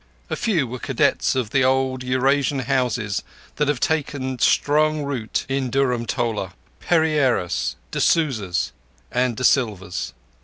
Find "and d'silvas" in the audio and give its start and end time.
9.11-10.13